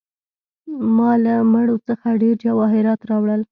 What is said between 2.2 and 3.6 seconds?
ډیر جواهرات راوړل.